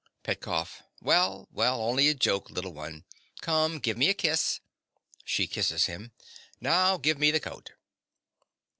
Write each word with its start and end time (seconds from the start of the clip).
PETKOFF. 0.23 0.81
Well, 0.99 1.47
well, 1.51 1.79
only 1.79 2.07
a 2.07 2.15
joke, 2.15 2.49
little 2.49 2.73
one. 2.73 3.05
Come, 3.41 3.77
give 3.77 3.99
me 3.99 4.09
a 4.09 4.15
kiss. 4.15 4.59
(She 5.23 5.45
kisses 5.45 5.85
him.) 5.85 6.11
Now 6.59 6.97
give 6.97 7.19
me 7.19 7.29
the 7.29 7.39
coat. 7.39 7.73